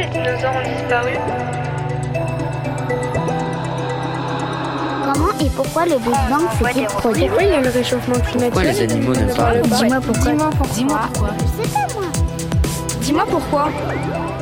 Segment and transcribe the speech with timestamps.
[0.00, 1.12] les dinosaures ont disparu
[5.04, 8.52] Comment et pourquoi le Big Bang s'est-il produit Pourquoi il y a le réchauffement climatique
[8.52, 10.32] Pourquoi les animaux ne parlent pas Dis-moi pourquoi.
[10.32, 10.68] Dis-moi pourquoi.
[10.74, 11.30] Dis-moi pourquoi.
[11.38, 12.08] Je sais pas moi.
[13.00, 13.68] Dis-moi pourquoi.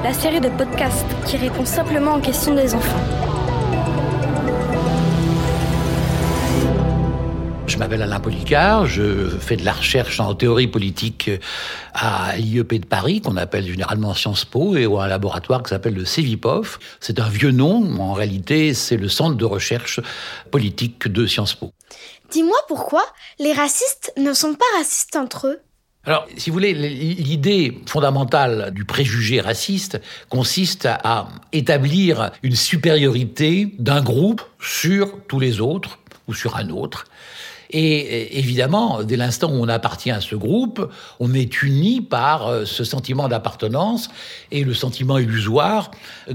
[0.05, 3.28] La série de podcasts qui répond simplement aux questions des enfants.
[7.79, 11.31] Je m'appelle Alain Policard, je fais de la recherche en théorie politique
[11.95, 15.95] à l'IEP de Paris, qu'on appelle généralement Sciences Po, et à un laboratoire qui s'appelle
[15.95, 16.81] le CEVIPOF.
[16.99, 20.01] C'est un vieux nom, en réalité c'est le centre de recherche
[20.51, 21.73] politique de Sciences Po.
[22.33, 23.05] Dis-moi pourquoi
[23.39, 25.61] les racistes ne sont pas racistes entre eux
[26.05, 30.01] alors, si vous voulez, l'idée fondamentale du préjugé raciste
[30.31, 37.05] consiste à établir une supériorité d'un groupe sur tous les autres ou sur un autre.
[37.71, 40.91] Et évidemment, dès l'instant où on appartient à ce groupe,
[41.21, 44.09] on est uni par euh, ce sentiment d'appartenance
[44.51, 45.91] et le sentiment illusoire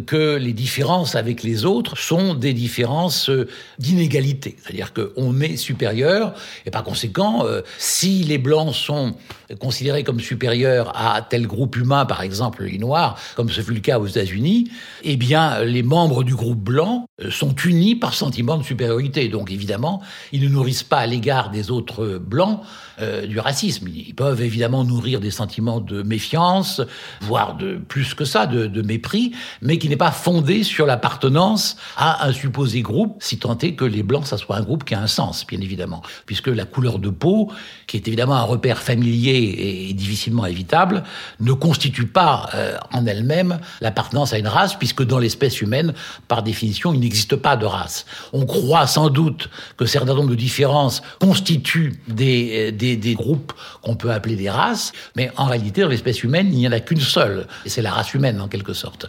[0.06, 3.48] que les différences avec les autres sont des différences euh,
[3.80, 4.58] d'inégalité.
[4.62, 6.36] C'est-à-dire qu'on est supérieur
[6.68, 9.16] et par conséquent, euh, si les blancs sont
[9.60, 13.80] considérés comme supérieurs à tel groupe humain, par exemple les noirs, comme ce fut le
[13.80, 14.70] cas aux États-Unis,
[15.04, 19.28] eh bien, les membres du groupe blanc sont unis par sentiment de supériorité.
[19.30, 22.60] Donc évidemment, ils ne nourrissent pas les l'égard des autres blancs
[23.02, 23.88] euh, du racisme.
[23.88, 26.82] Ils peuvent évidemment nourrir des sentiments de méfiance,
[27.22, 32.28] voire de plus que ça, de, mépris, mais qui n'est pas fondé sur l'appartenance à
[32.28, 35.00] un supposé groupe, si tant est que les blancs, ça soit un groupe qui a
[35.00, 37.50] un sens, bien évidemment, puisque la couleur de peau,
[37.88, 41.04] qui est évidemment un repère familier et difficilement évitable,
[41.40, 45.94] ne constitue pas euh, en elle-même l'appartenance à une race, puisque dans l'espèce humaine,
[46.28, 48.06] par définition, il n'existe pas de race.
[48.34, 53.54] On croit sans doute que certains nombres de différences constituent des, euh, des, des groupes
[53.82, 56.80] qu'on peut appeler des races, mais en réalité, dans l'espèce humaine, il n'y en a
[56.80, 59.08] qu'une seule, et c'est la race humaine en quelque sorte.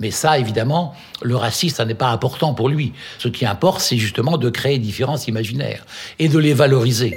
[0.00, 2.92] Mais ça, évidemment, le raciste, ça n'est pas important pour lui.
[3.18, 5.84] Ce qui importe, c'est justement de créer différences imaginaires
[6.18, 7.14] et de les valoriser.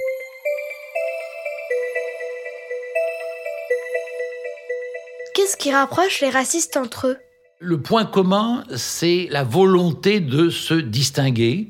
[5.35, 7.17] Qu'est-ce qui rapproche les racistes entre eux?
[7.61, 11.67] Le point commun, c'est la volonté de se distinguer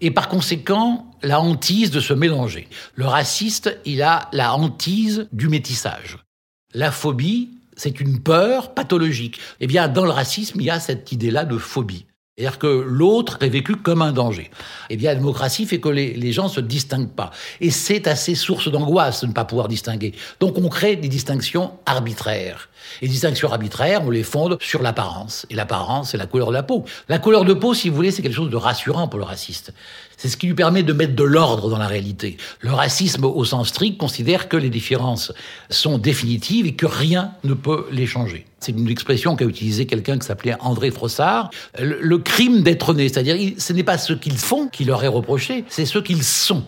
[0.00, 2.66] et par conséquent la hantise de se mélanger.
[2.96, 6.18] Le raciste, il a la hantise du métissage.
[6.74, 9.38] La phobie, c'est une peur pathologique.
[9.60, 12.07] Eh bien, dans le racisme, il y a cette idée-là de phobie.
[12.38, 14.52] C'est-à-dire que l'autre est vécu comme un danger.
[14.90, 17.32] Eh bien, la démocratie fait que les, gens ne se distinguent pas.
[17.60, 20.12] Et c'est assez source d'angoisse de ne pas pouvoir distinguer.
[20.38, 22.68] Donc on crée des distinctions arbitraires.
[23.02, 25.46] Et les distinctions arbitraires, on les fonde sur l'apparence.
[25.50, 26.84] Et l'apparence, c'est la couleur de la peau.
[27.08, 29.72] La couleur de peau, si vous voulez, c'est quelque chose de rassurant pour le raciste.
[30.18, 32.36] C'est ce qui lui permet de mettre de l'ordre dans la réalité.
[32.60, 35.32] Le racisme, au sens strict, considère que les différences
[35.70, 38.44] sont définitives et que rien ne peut les changer.
[38.58, 41.50] C'est une expression qu'a utilisée quelqu'un qui s'appelait André Frossard.
[41.78, 45.64] Le, crime d'être né, c'est-à-dire ce n'est pas ce qu'ils font qui leur est reproché,
[45.68, 46.64] c'est ce qu'ils sont.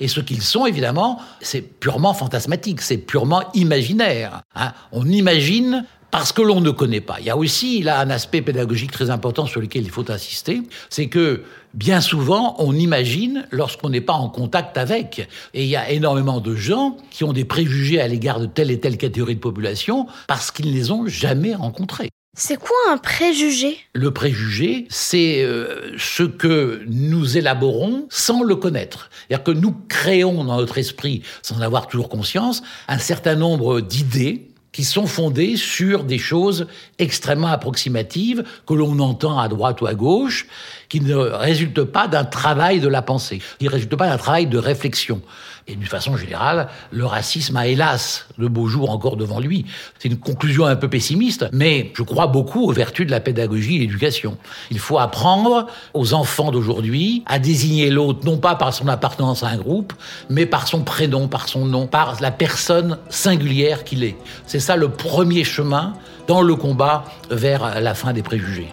[0.00, 4.40] Et ce qu'ils sont, évidemment, c'est purement fantasmatique, c'est purement imaginaire.
[4.54, 4.72] Hein.
[4.92, 7.16] On imagine parce que l'on ne connaît pas.
[7.18, 10.62] Il y a aussi là un aspect pédagogique très important sur lequel il faut insister,
[10.88, 11.42] c'est que
[11.74, 15.28] bien souvent on imagine lorsqu'on n'est pas en contact avec.
[15.52, 18.70] Et il y a énormément de gens qui ont des préjugés à l'égard de telle
[18.70, 22.10] et telle catégorie de population parce qu'ils ne les ont jamais rencontrés.
[22.36, 23.78] C'est quoi un préjugé?
[23.92, 29.08] Le préjugé, c'est euh, ce que nous élaborons sans le connaître.
[29.28, 34.50] C'est-à-dire que nous créons dans notre esprit, sans avoir toujours conscience, un certain nombre d'idées
[34.74, 36.66] qui sont fondées sur des choses
[36.98, 40.48] extrêmement approximatives que l'on entend à droite ou à gauche,
[40.88, 44.46] qui ne résultent pas d'un travail de la pensée, qui ne résultent pas d'un travail
[44.46, 45.20] de réflexion.
[45.66, 49.64] Et d'une façon générale, le racisme a hélas de beaux jours encore devant lui.
[49.98, 53.76] C'est une conclusion un peu pessimiste, mais je crois beaucoup aux vertus de la pédagogie
[53.76, 54.36] et l'éducation.
[54.70, 59.48] Il faut apprendre aux enfants d'aujourd'hui à désigner l'autre non pas par son appartenance à
[59.48, 59.94] un groupe,
[60.28, 64.16] mais par son prénom, par son nom, par la personne singulière qu'il est.
[64.46, 65.94] C'est ça le premier chemin
[66.26, 68.68] dans le combat vers la fin des préjugés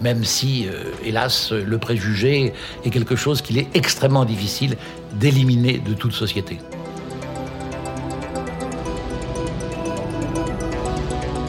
[0.00, 2.52] même si, euh, hélas, le préjugé
[2.84, 4.76] est quelque chose qu'il est extrêmement difficile
[5.14, 6.58] d'éliminer de toute société.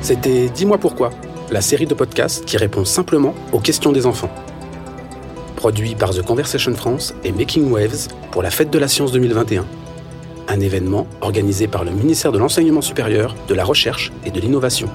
[0.02, 1.12] C'était Dis-moi pourquoi,
[1.52, 4.32] la série de podcasts qui répond simplement aux questions des enfants.
[5.56, 9.66] Produit par The Conversation France et Making Waves pour la Fête de la Science 2021.
[10.48, 14.90] Un événement organisé par le ministère de l'Enseignement supérieur, de la Recherche et de l'Innovation.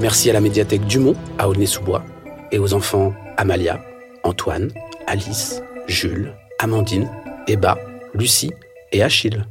[0.00, 2.04] Merci à la médiathèque Dumont à Aulnay-sous-Bois
[2.50, 3.80] et aux enfants Amalia,
[4.24, 4.70] Antoine,
[5.06, 7.08] Alice, Jules, Amandine,
[7.46, 7.78] Eba,
[8.14, 8.52] Lucie
[8.92, 9.44] et Achille.